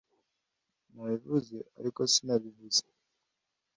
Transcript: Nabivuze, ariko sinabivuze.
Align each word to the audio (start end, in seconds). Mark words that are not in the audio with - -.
Nabivuze, 0.93 1.57
ariko 1.79 1.99
sinabivuze. 2.13 2.83